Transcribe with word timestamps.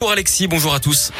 Pour 0.00 0.12
Alexis, 0.12 0.46
bonjour 0.46 0.72
à 0.72 0.80
tous. 0.80 1.12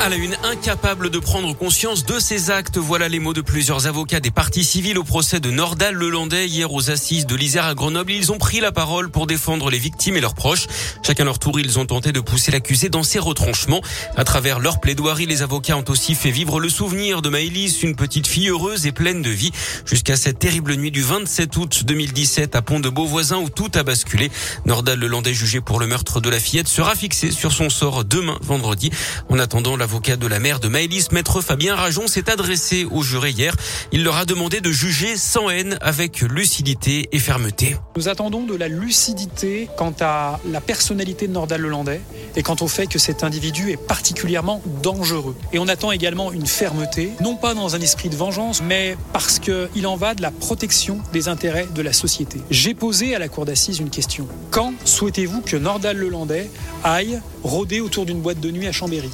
À 0.00 0.08
la 0.08 0.16
une, 0.16 0.34
incapable 0.44 1.10
de 1.10 1.18
prendre 1.18 1.54
conscience 1.54 2.06
de 2.06 2.18
ses 2.18 2.50
actes. 2.50 2.78
Voilà 2.78 3.10
les 3.10 3.18
mots 3.18 3.34
de 3.34 3.42
plusieurs 3.42 3.86
avocats 3.86 4.20
des 4.20 4.30
partis 4.30 4.64
civils 4.64 4.96
au 4.96 5.04
procès 5.04 5.40
de 5.40 5.50
Nordal 5.50 5.94
Lelandais 5.94 6.46
hier 6.48 6.72
aux 6.72 6.88
assises 6.88 7.26
de 7.26 7.36
l'Isère 7.36 7.66
à 7.66 7.74
Grenoble. 7.74 8.10
Ils 8.10 8.32
ont 8.32 8.38
pris 8.38 8.60
la 8.60 8.72
parole 8.72 9.10
pour 9.10 9.26
défendre 9.26 9.68
les 9.68 9.76
victimes 9.76 10.16
et 10.16 10.22
leurs 10.22 10.34
proches. 10.34 10.68
Chacun 11.02 11.24
leur 11.24 11.38
tour, 11.38 11.60
ils 11.60 11.78
ont 11.78 11.84
tenté 11.84 12.12
de 12.12 12.20
pousser 12.20 12.50
l'accusé 12.50 12.88
dans 12.88 13.02
ses 13.02 13.18
retranchements. 13.18 13.82
À 14.16 14.24
travers 14.24 14.58
leur 14.58 14.80
plaidoirie, 14.80 15.26
les 15.26 15.42
avocats 15.42 15.76
ont 15.76 15.84
aussi 15.88 16.14
fait 16.14 16.30
vivre 16.30 16.60
le 16.60 16.70
souvenir 16.70 17.20
de 17.20 17.28
Maëlys, 17.28 17.82
une 17.82 17.94
petite 17.94 18.26
fille 18.26 18.48
heureuse 18.48 18.86
et 18.86 18.92
pleine 18.92 19.20
de 19.20 19.30
vie, 19.30 19.52
jusqu'à 19.84 20.16
cette 20.16 20.38
terrible 20.38 20.76
nuit 20.76 20.90
du 20.90 21.02
27 21.02 21.54
août 21.58 21.84
2017 21.84 22.56
à 22.56 22.62
Pont 22.62 22.80
de 22.80 22.88
Beauvoisin 22.88 23.36
où 23.36 23.50
tout 23.50 23.70
a 23.74 23.82
basculé. 23.82 24.30
Nordal 24.64 24.98
Lelandais, 24.98 25.34
jugé 25.34 25.60
pour 25.60 25.78
le 25.78 25.86
meurtre 25.86 26.22
de 26.22 26.30
la 26.30 26.40
fillette, 26.40 26.68
sera 26.68 26.94
fixé 26.94 27.30
sur 27.30 27.52
son 27.52 27.68
sort 27.68 28.06
demain, 28.06 28.38
vendredi. 28.40 28.90
En 29.28 29.38
attendant, 29.38 29.76
la 29.76 29.89
L'avocat 29.90 30.14
de 30.16 30.28
la 30.28 30.38
mère 30.38 30.60
de 30.60 30.68
Maëlys, 30.68 31.10
maître 31.10 31.40
Fabien 31.40 31.74
Rajon, 31.74 32.06
s'est 32.06 32.30
adressé 32.30 32.86
au 32.92 33.02
juré 33.02 33.30
hier. 33.30 33.56
Il 33.90 34.04
leur 34.04 34.18
a 34.18 34.24
demandé 34.24 34.60
de 34.60 34.70
juger 34.70 35.16
sans 35.16 35.50
haine, 35.50 35.78
avec 35.80 36.20
lucidité 36.20 37.08
et 37.10 37.18
fermeté. 37.18 37.76
Nous 37.96 38.08
attendons 38.08 38.44
de 38.44 38.54
la 38.54 38.68
lucidité 38.68 39.68
quant 39.76 39.92
à 39.98 40.38
la 40.48 40.60
personnalité 40.60 41.26
de 41.26 41.32
Nordal 41.32 41.62
Lelandais 41.62 42.00
et 42.36 42.44
quant 42.44 42.54
au 42.60 42.68
fait 42.68 42.86
que 42.86 43.00
cet 43.00 43.24
individu 43.24 43.72
est 43.72 43.76
particulièrement 43.76 44.62
dangereux. 44.80 45.34
Et 45.52 45.58
on 45.58 45.66
attend 45.66 45.90
également 45.90 46.30
une 46.30 46.46
fermeté, 46.46 47.10
non 47.20 47.34
pas 47.34 47.54
dans 47.54 47.74
un 47.74 47.80
esprit 47.80 48.10
de 48.10 48.16
vengeance, 48.16 48.62
mais 48.62 48.96
parce 49.12 49.40
qu'il 49.40 49.88
en 49.88 49.96
va 49.96 50.14
de 50.14 50.22
la 50.22 50.30
protection 50.30 51.00
des 51.12 51.26
intérêts 51.26 51.66
de 51.74 51.82
la 51.82 51.92
société. 51.92 52.38
J'ai 52.48 52.74
posé 52.74 53.16
à 53.16 53.18
la 53.18 53.28
cour 53.28 53.44
d'assises 53.44 53.80
une 53.80 53.90
question. 53.90 54.28
Quand 54.52 54.72
souhaitez-vous 54.84 55.40
que 55.40 55.56
Nordal 55.56 55.96
Lelandais 55.96 56.48
aille 56.84 57.20
rôder 57.42 57.80
autour 57.80 58.06
d'une 58.06 58.20
boîte 58.20 58.38
de 58.38 58.52
nuit 58.52 58.68
à 58.68 58.72
Chambéry? 58.72 59.10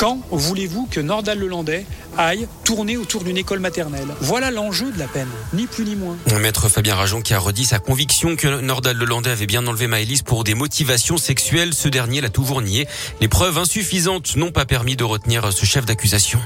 Quand 0.00 0.18
voulez-vous 0.30 0.88
que 0.90 0.98
Nordal 0.98 1.38
Lelandais 1.38 1.84
aille 2.16 2.48
tourner 2.64 2.96
autour 2.96 3.22
d'une 3.22 3.36
école 3.36 3.58
maternelle? 3.58 4.08
Voilà 4.22 4.50
l'enjeu 4.50 4.90
de 4.90 4.98
la 4.98 5.06
peine, 5.06 5.28
ni 5.52 5.66
plus 5.66 5.84
ni 5.84 5.94
moins. 5.94 6.16
Maître 6.40 6.70
Fabien 6.70 6.94
Rajon 6.94 7.20
qui 7.20 7.34
a 7.34 7.38
redit 7.38 7.66
sa 7.66 7.80
conviction 7.80 8.34
que 8.34 8.62
Nordal 8.62 8.96
Lelandais 8.96 9.28
avait 9.28 9.44
bien 9.44 9.66
enlevé 9.66 9.88
Maëlys 9.88 10.22
pour 10.22 10.42
des 10.42 10.54
motivations 10.54 11.18
sexuelles. 11.18 11.74
Ce 11.74 11.88
dernier 11.88 12.22
l'a 12.22 12.30
toujours 12.30 12.62
nié. 12.62 12.88
Les 13.20 13.28
preuves 13.28 13.58
insuffisantes 13.58 14.36
n'ont 14.36 14.52
pas 14.52 14.64
permis 14.64 14.96
de 14.96 15.04
retenir 15.04 15.52
ce 15.52 15.66
chef 15.66 15.84
d'accusation. 15.84 16.40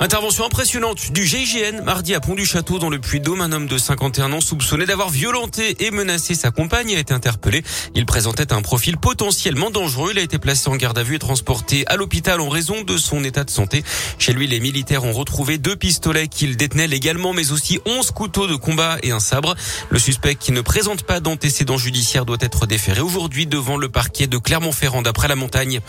Intervention 0.00 0.44
impressionnante 0.44 1.10
du 1.10 1.26
GIGN 1.26 1.82
mardi 1.82 2.14
à 2.14 2.20
Pont-du-Château 2.20 2.78
dans 2.78 2.88
le 2.88 3.00
Puy-de-Dôme. 3.00 3.40
Un 3.40 3.50
homme 3.50 3.66
de 3.66 3.76
51 3.76 4.32
ans 4.32 4.40
soupçonné 4.40 4.86
d'avoir 4.86 5.08
violenté 5.10 5.84
et 5.84 5.90
menacé 5.90 6.36
sa 6.36 6.52
compagne 6.52 6.94
a 6.94 7.00
été 7.00 7.12
interpellé. 7.12 7.64
Il 7.96 8.06
présentait 8.06 8.52
un 8.52 8.62
profil 8.62 8.96
potentiellement 8.96 9.72
dangereux. 9.72 10.10
Il 10.12 10.20
a 10.20 10.22
été 10.22 10.38
placé 10.38 10.68
en 10.70 10.76
garde 10.76 10.96
à 10.98 11.02
vue 11.02 11.16
et 11.16 11.18
transporté 11.18 11.84
à 11.88 11.96
l'hôpital 11.96 12.40
en 12.40 12.48
raison 12.48 12.82
de 12.82 12.96
son 12.96 13.24
état 13.24 13.42
de 13.42 13.50
santé. 13.50 13.82
Chez 14.20 14.32
lui, 14.32 14.46
les 14.46 14.60
militaires 14.60 15.02
ont 15.02 15.12
retrouvé 15.12 15.58
deux 15.58 15.74
pistolets 15.74 16.28
qu'il 16.28 16.56
détenait 16.56 16.86
légalement, 16.86 17.32
mais 17.32 17.50
aussi 17.50 17.80
11 17.84 18.12
couteaux 18.12 18.46
de 18.46 18.54
combat 18.54 18.98
et 19.02 19.10
un 19.10 19.20
sabre. 19.20 19.56
Le 19.90 19.98
suspect 19.98 20.36
qui 20.36 20.52
ne 20.52 20.60
présente 20.60 21.02
pas 21.02 21.18
d'antécédents 21.18 21.76
judiciaires 21.76 22.24
doit 22.24 22.38
être 22.40 22.66
déféré 22.66 23.00
aujourd'hui 23.00 23.48
devant 23.48 23.76
le 23.76 23.88
parquet 23.88 24.28
de 24.28 24.38
Clermont-Ferrand 24.38 25.02
d'après 25.02 25.26
la 25.26 25.34
montagne. 25.34 25.80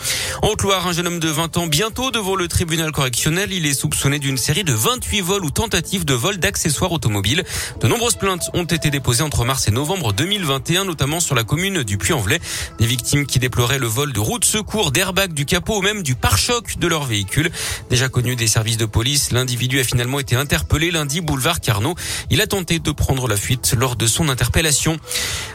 En 0.42 0.48
Haute-Loire, 0.48 0.88
un 0.88 0.92
jeune 0.92 1.06
homme 1.06 1.20
de 1.20 1.28
20 1.28 1.58
ans 1.58 1.68
bientôt 1.68 2.10
devant 2.10 2.34
le 2.34 2.48
tribunal 2.48 2.90
correctionnel. 2.90 3.52
Il 3.52 3.66
est 3.66 3.74
soupçonné 3.74 3.99
soupçonné 4.00 4.18
d'une 4.18 4.38
série 4.38 4.64
de 4.64 4.72
28 4.72 5.20
vols 5.20 5.44
ou 5.44 5.50
tentatives 5.50 6.06
de 6.06 6.14
vol 6.14 6.38
d'accessoires 6.38 6.90
automobiles. 6.90 7.44
De 7.82 7.86
nombreuses 7.86 8.14
plaintes 8.14 8.48
ont 8.54 8.64
été 8.64 8.88
déposées 8.88 9.22
entre 9.22 9.44
mars 9.44 9.68
et 9.68 9.70
novembre 9.70 10.14
2021, 10.14 10.86
notamment 10.86 11.20
sur 11.20 11.34
la 11.34 11.44
commune 11.44 11.82
du 11.82 11.98
Puy-en-Velay. 11.98 12.40
Des 12.78 12.86
victimes 12.86 13.26
qui 13.26 13.38
déploraient 13.38 13.78
le 13.78 13.88
vol 13.88 14.14
de 14.14 14.18
roues 14.20 14.38
de 14.38 14.46
secours, 14.46 14.90
d'airbags, 14.90 15.34
du 15.34 15.44
capot 15.44 15.80
ou 15.80 15.82
même 15.82 16.02
du 16.02 16.14
pare-choc 16.14 16.78
de 16.78 16.86
leur 16.86 17.04
véhicule. 17.04 17.50
Déjà 17.90 18.08
connu 18.08 18.36
des 18.36 18.46
services 18.46 18.78
de 18.78 18.86
police, 18.86 19.32
l'individu 19.32 19.80
a 19.80 19.84
finalement 19.84 20.18
été 20.18 20.34
interpellé 20.34 20.90
lundi 20.90 21.20
boulevard 21.20 21.60
Carnot. 21.60 21.94
Il 22.30 22.40
a 22.40 22.46
tenté 22.46 22.78
de 22.78 22.92
prendre 22.92 23.28
la 23.28 23.36
fuite 23.36 23.74
lors 23.76 23.96
de 23.96 24.06
son 24.06 24.30
interpellation. 24.30 24.98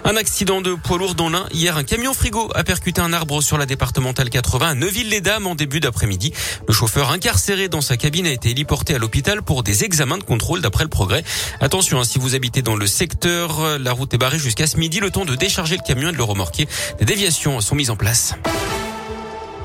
Un 0.07 0.17
accident 0.17 0.61
de 0.61 0.75
poids 0.75 0.99
lourd 0.99 1.15
dans 1.15 1.29
l'un. 1.29 1.47
Hier, 1.51 1.75
un 1.75 1.83
camion 1.83 2.13
frigo 2.13 2.51
a 2.53 2.63
percuté 2.63 3.01
un 3.01 3.11
arbre 3.11 3.41
sur 3.41 3.57
la 3.57 3.65
départementale 3.65 4.29
80 4.29 4.67
à 4.67 4.73
Neuville-les-Dames 4.75 5.47
en 5.47 5.55
début 5.55 5.79
d'après-midi. 5.79 6.31
Le 6.67 6.73
chauffeur 6.75 7.09
incarcéré 7.09 7.69
dans 7.69 7.81
sa 7.81 7.97
cabine 7.97 8.27
a 8.27 8.31
été 8.31 8.51
héliporté 8.51 8.93
à 8.93 8.99
l'hôpital 8.99 9.41
pour 9.41 9.63
des 9.63 9.83
examens 9.83 10.19
de 10.19 10.23
contrôle 10.23 10.61
d'après 10.61 10.83
le 10.83 10.91
progrès. 10.91 11.23
Attention, 11.59 11.99
hein, 11.99 12.03
si 12.03 12.19
vous 12.19 12.35
habitez 12.35 12.61
dans 12.61 12.75
le 12.75 12.85
secteur, 12.85 13.79
la 13.79 13.93
route 13.93 14.13
est 14.13 14.19
barrée 14.19 14.37
jusqu'à 14.37 14.67
ce 14.67 14.77
midi, 14.77 14.99
le 14.99 15.09
temps 15.09 15.25
de 15.25 15.33
décharger 15.33 15.75
le 15.75 15.83
camion 15.83 16.09
et 16.09 16.11
de 16.11 16.17
le 16.17 16.23
remorquer. 16.23 16.67
Des 16.99 17.05
déviations 17.05 17.59
sont 17.59 17.73
mises 17.73 17.89
en 17.89 17.95
place. 17.95 18.35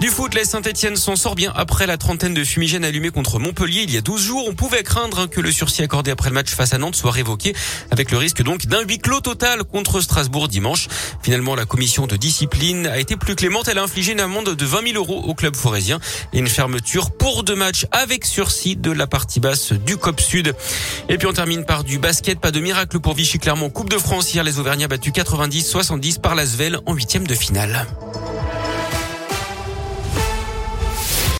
Du 0.00 0.08
foot, 0.08 0.34
les 0.34 0.46
Saint-Etienne 0.46 0.96
s'en 0.96 1.14
sort 1.14 1.34
bien 1.34 1.52
après 1.54 1.86
la 1.86 1.98
trentaine 1.98 2.32
de 2.32 2.42
fumigènes 2.42 2.86
allumés 2.86 3.10
contre 3.10 3.38
Montpellier 3.38 3.82
il 3.82 3.92
y 3.92 3.98
a 3.98 4.00
12 4.00 4.22
jours. 4.22 4.44
On 4.48 4.54
pouvait 4.54 4.82
craindre 4.82 5.26
que 5.26 5.42
le 5.42 5.52
sursis 5.52 5.82
accordé 5.82 6.10
après 6.10 6.30
le 6.30 6.34
match 6.34 6.54
face 6.54 6.72
à 6.72 6.78
Nantes 6.78 6.96
soit 6.96 7.10
révoqué, 7.10 7.54
avec 7.90 8.10
le 8.10 8.16
risque 8.16 8.42
donc 8.42 8.64
d'un 8.64 8.80
huis 8.80 8.98
clos 8.98 9.20
total 9.20 9.62
contre 9.62 10.00
Strasbourg 10.00 10.48
dimanche. 10.48 10.88
Finalement, 11.22 11.54
la 11.54 11.66
commission 11.66 12.06
de 12.06 12.16
discipline 12.16 12.86
a 12.86 12.98
été 12.98 13.16
plus 13.16 13.34
clémente. 13.34 13.68
Elle 13.68 13.76
a 13.76 13.82
infligé 13.82 14.12
une 14.12 14.20
amende 14.20 14.54
de 14.54 14.64
20 14.64 14.92
000 14.92 14.96
euros 14.96 15.22
au 15.22 15.34
club 15.34 15.54
forésien 15.54 16.00
et 16.32 16.38
une 16.38 16.48
fermeture 16.48 17.10
pour 17.10 17.44
deux 17.44 17.56
matchs 17.56 17.84
avec 17.92 18.24
sursis 18.24 18.76
de 18.76 18.92
la 18.92 19.06
partie 19.06 19.38
basse 19.38 19.72
du 19.72 19.98
COP 19.98 20.22
Sud. 20.22 20.54
Et 21.10 21.18
puis 21.18 21.26
on 21.26 21.34
termine 21.34 21.66
par 21.66 21.84
du 21.84 21.98
basket. 21.98 22.40
Pas 22.40 22.52
de 22.52 22.60
miracle 22.60 23.00
pour 23.00 23.12
Vichy 23.12 23.38
Clermont. 23.38 23.68
Coupe 23.68 23.90
de 23.90 23.98
France 23.98 24.32
hier, 24.32 24.44
les 24.44 24.58
Auvergnats 24.58 24.88
battus 24.88 25.12
90-70 25.12 26.20
par 26.22 26.34
l'Asvel 26.34 26.78
en 26.86 26.94
huitième 26.94 27.26
de 27.26 27.34
finale. 27.34 27.86